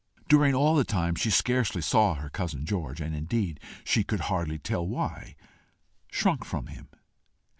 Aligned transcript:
During 0.27 0.55
all 0.55 0.73
the 0.73 0.83
time 0.83 1.13
she 1.13 1.29
scarcely 1.29 1.83
saw 1.83 2.15
her 2.15 2.31
cousin 2.31 2.65
George, 2.65 2.99
and 3.01 3.15
indeed, 3.15 3.59
she 3.83 4.03
could 4.03 4.21
hardly 4.21 4.57
tell 4.57 4.87
why, 4.87 5.35
shrunk 6.11 6.43
from 6.43 6.65
him. 6.65 6.87